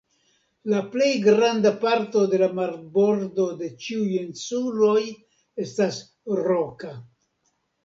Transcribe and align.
La 0.73 0.77
plej 0.93 1.09
granda 1.25 1.71
parto 1.83 2.23
de 2.31 2.39
la 2.43 2.47
marbordo 2.61 3.47
de 3.61 3.69
ĉiuj 3.85 4.09
insuloj 4.23 4.97
estas 5.69 6.03
roka. 6.43 6.93